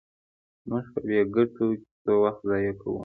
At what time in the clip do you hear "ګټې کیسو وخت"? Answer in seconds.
1.35-2.41